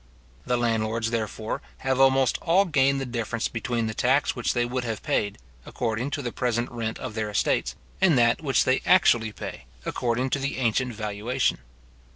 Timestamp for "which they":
4.35-4.65, 8.41-8.81